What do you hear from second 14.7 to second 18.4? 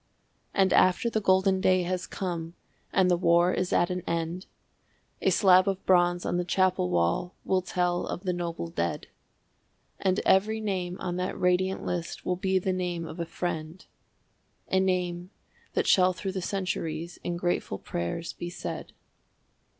A name that shall through the centuries in grateful prayers